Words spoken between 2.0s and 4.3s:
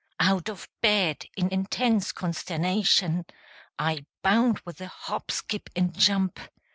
consternation, I